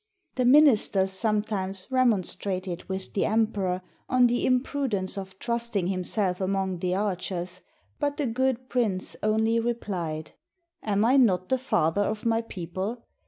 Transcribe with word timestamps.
The 0.33 0.45
min 0.45 0.65
isters 0.67 1.09
sometimes 1.11 1.85
remonstrated 1.91 2.89
with 2.89 3.13
the 3.13 3.27
emperor 3.27 3.83
on 4.09 4.25
the 4.25 4.47
imprudence 4.47 5.15
of 5.15 5.37
trusting 5.37 5.85
himself 5.89 6.41
among 6.41 6.79
the 6.79 6.95
archers, 6.95 7.61
but 7.99 8.17
the 8.17 8.25
good 8.25 8.67
prince 8.67 9.15
only 9.21 9.59
rephed, 9.59 10.31
"Am 10.81 11.05
I 11.05 11.17
not 11.17 11.49
the 11.49 11.59
father 11.59 12.01
of 12.01 12.25
my 12.25 12.41
people? 12.41 13.03